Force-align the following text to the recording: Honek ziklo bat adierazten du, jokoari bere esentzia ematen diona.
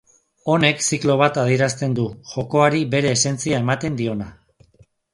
Honek 0.53 0.79
ziklo 0.85 1.17
bat 1.19 1.37
adierazten 1.43 1.95
du, 2.01 2.07
jokoari 2.33 2.83
bere 2.97 3.15
esentzia 3.21 3.63
ematen 3.67 4.05
diona. 4.05 4.35